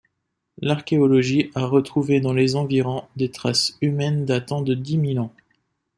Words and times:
L'archéologie 0.57 1.51
a 1.53 1.67
retrouvé 1.67 2.21
dans 2.21 2.33
les 2.33 2.55
environs 2.55 3.07
des 3.17 3.29
traces 3.29 3.77
humaines 3.81 4.25
datant 4.25 4.63
de 4.63 4.73
dix 4.73 4.97
mille 4.97 5.19
ans. 5.19 5.31